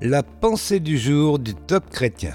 [0.00, 2.34] La pensée du jour du top chrétien.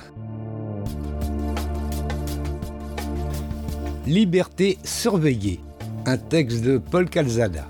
[4.05, 5.61] Liberté surveillée.
[6.05, 7.65] Un texte de Paul Calzada.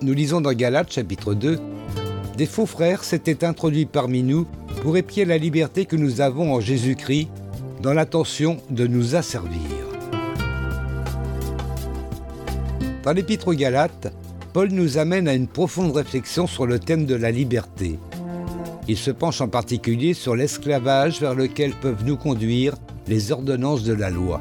[0.00, 1.58] Nous lisons dans Galates chapitre 2
[2.38, 4.46] Des faux frères s'étaient introduits parmi nous
[4.80, 7.28] pour épier la liberté que nous avons en Jésus-Christ
[7.82, 9.60] dans l'intention de nous asservir.
[13.02, 14.10] Dans l'épître aux Galates,
[14.56, 17.98] Paul nous amène à une profonde réflexion sur le thème de la liberté.
[18.88, 22.74] Il se penche en particulier sur l'esclavage vers lequel peuvent nous conduire
[23.06, 24.40] les ordonnances de la loi.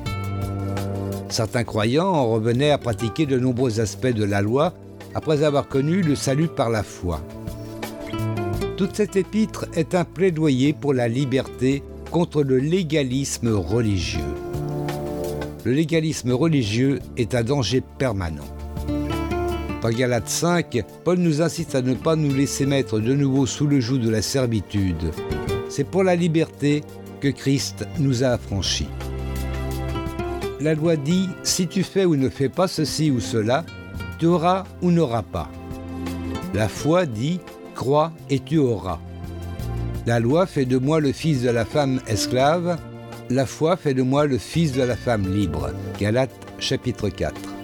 [1.27, 4.73] Certains croyants en revenaient à pratiquer de nombreux aspects de la loi
[5.15, 7.19] après avoir connu le salut par la foi.
[8.77, 14.21] Toute cette épître est un plaidoyer pour la liberté contre le légalisme religieux.
[15.65, 18.45] Le légalisme religieux est un danger permanent.
[19.85, 23.67] Dans Galates 5, Paul nous incite à ne pas nous laisser mettre de nouveau sous
[23.67, 25.11] le joug de la servitude.
[25.69, 26.81] C'est pour la liberté
[27.21, 28.89] que Christ nous a affranchis.
[30.59, 33.63] La loi dit, si tu fais ou ne fais pas ceci ou cela,
[34.17, 35.51] tu auras ou n'auras pas.
[36.55, 37.39] La foi dit,
[37.75, 38.99] crois et tu auras.
[40.07, 42.79] La loi fait de moi le fils de la femme esclave,
[43.29, 45.69] la foi fait de moi le fils de la femme libre.
[45.99, 47.54] Galates chapitre 4.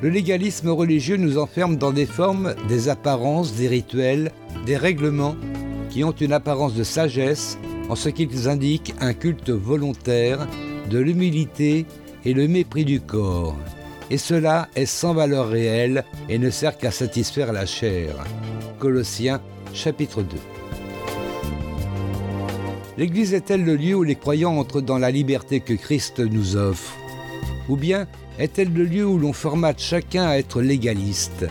[0.00, 4.30] Le légalisme religieux nous enferme dans des formes, des apparences, des rituels,
[4.64, 5.34] des règlements
[5.90, 10.46] qui ont une apparence de sagesse en ce qu'ils indiquent un culte volontaire,
[10.88, 11.84] de l'humilité
[12.24, 13.56] et le mépris du corps.
[14.08, 18.14] Et cela est sans valeur réelle et ne sert qu'à satisfaire la chair.
[18.78, 19.40] Colossiens
[19.74, 20.28] chapitre 2.
[22.98, 26.94] L'Église est-elle le lieu où les croyants entrent dans la liberté que Christ nous offre?
[27.68, 28.06] Ou bien
[28.38, 31.46] est-elle le lieu où l'on formate chacun à être légaliste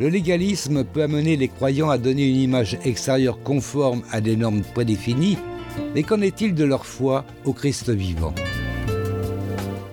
[0.00, 4.62] Le légalisme peut amener les croyants à donner une image extérieure conforme à des normes
[4.62, 5.38] prédéfinies,
[5.94, 8.34] mais qu'en est-il de leur foi au Christ vivant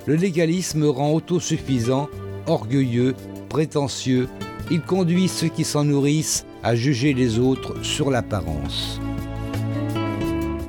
[0.08, 2.10] Le légalisme rend autosuffisant,
[2.48, 3.14] orgueilleux,
[3.50, 4.28] prétentieux,
[4.72, 9.00] il conduit ceux qui s'en nourrissent à juger les autres sur l'apparence.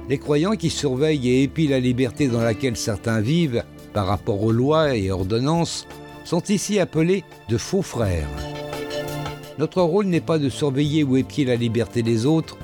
[0.09, 3.65] Les croyants qui surveillent et épient la liberté dans laquelle certains vivent
[3.99, 5.89] par rapport aux lois et ordonnances,
[6.25, 8.29] sont ici appelés de faux frères.
[9.59, 12.57] Notre rôle n'est pas de surveiller ou épier la liberté des autres,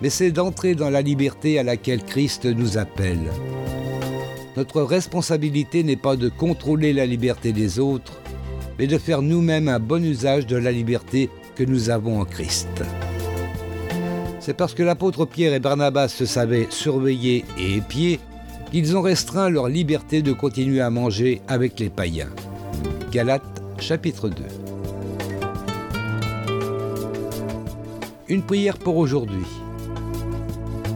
[0.00, 3.30] mais c'est d'entrer dans la liberté à laquelle Christ nous appelle.
[4.56, 8.18] Notre responsabilité n'est pas de contrôler la liberté des autres,
[8.78, 12.82] mais de faire nous-mêmes un bon usage de la liberté que nous avons en Christ.
[14.38, 18.18] C'est parce que l'apôtre Pierre et Barnabas se savaient surveiller et épier
[18.70, 22.30] qu'ils ont restreint leur liberté de continuer à manger avec les païens.
[23.10, 23.42] Galates
[23.78, 24.36] chapitre 2
[28.28, 29.46] Une prière pour aujourd'hui.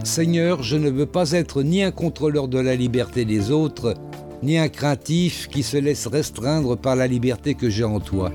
[0.03, 3.95] Seigneur, je ne veux pas être ni un contrôleur de la liberté des autres,
[4.43, 8.31] ni un craintif qui se laisse restreindre par la liberté que j'ai en toi.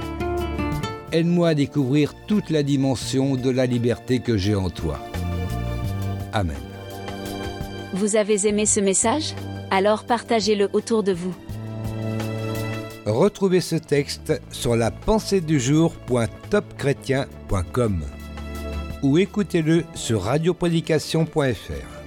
[1.13, 4.99] Aide-moi à découvrir toute la dimension de la liberté que j'ai en toi.
[6.33, 6.70] Amen.
[7.93, 9.35] Vous avez aimé ce message?
[9.71, 11.35] Alors partagez-le autour de vous.
[13.07, 18.05] Retrouvez ce texte sur la pensée du jour.topchrétien.com
[19.03, 22.00] ou écoutez-le sur radioprédication.fr.